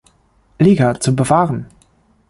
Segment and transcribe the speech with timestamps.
[0.57, 1.67] Liga zu bewahren.